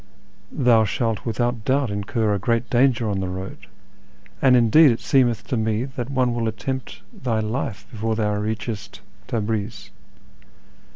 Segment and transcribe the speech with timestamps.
[0.51, 3.67] Thou shalt without doubt incur a great danger on the road,
[4.41, 9.01] and indeed it seemeth to me that one will attempt thy life before thou reachest
[9.27, 9.91] Tabriz.